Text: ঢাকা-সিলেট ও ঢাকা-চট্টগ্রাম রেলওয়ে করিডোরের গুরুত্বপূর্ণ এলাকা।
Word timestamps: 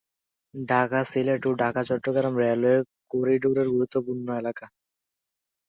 ঢাকা-সিলেট 0.53 1.41
ও 1.45 1.61
ঢাকা-চট্টগ্রাম 1.61 2.33
রেলওয়ে 2.41 2.77
করিডোরের 3.11 3.67
গুরুত্বপূর্ণ 3.73 4.27
এলাকা। 4.39 4.65